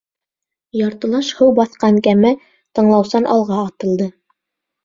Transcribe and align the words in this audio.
Яртылаш 0.85 1.29
һыу 1.41 1.53
баҫҡан 1.59 1.99
кәмә 2.09 2.31
тыңлаусан 2.79 3.31
алға 3.37 3.63
атылды. 3.69 4.09